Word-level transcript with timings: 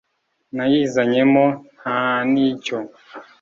nayizanyemo, 0.55 1.43
nta 1.79 1.99
n'icyo 2.31 2.77